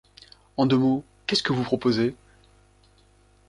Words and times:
En 0.57 0.65
deux 0.65 0.79
mots, 0.79 1.03
qu'est-ce 1.27 1.43
que 1.43 1.53
vous 1.53 1.61
proposez? 1.61 2.15